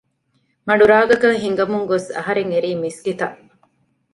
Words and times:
މަޑު 0.67 0.85
ރާގަކަށް 0.91 1.41
ހިނގަމުން 1.43 1.85
ގޮސް 1.91 2.07
އަހަރެން 2.17 2.51
އެރީ 2.53 2.71
މިސްކިތަށް 2.83 3.37